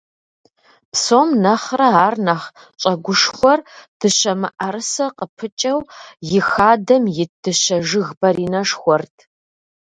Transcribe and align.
Псом 0.91 1.29
нэхърэ 1.43 1.89
ар 2.05 2.15
нэхъ 2.25 2.47
щӀэгушхуэр 2.81 3.59
дыщэ 3.99 4.33
мыӀэрысэ 4.39 5.05
къыпыкӀэу 5.17 5.79
и 6.37 6.41
хадэм 6.49 7.03
ит 7.21 7.31
дыщэ 7.43 7.77
жыг 7.87 8.09
баринэшхуэрт. 8.19 9.15